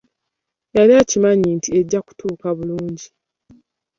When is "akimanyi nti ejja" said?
1.01-1.99